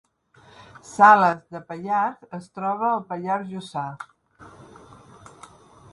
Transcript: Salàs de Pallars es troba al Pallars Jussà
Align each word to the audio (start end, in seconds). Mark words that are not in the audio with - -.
Salàs 0.91 1.43
de 1.57 1.61
Pallars 1.67 2.33
es 2.39 2.49
troba 2.57 2.89
al 2.95 3.05
Pallars 3.13 3.53
Jussà 3.53 3.87